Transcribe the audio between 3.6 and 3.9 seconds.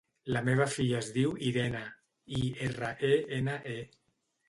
e.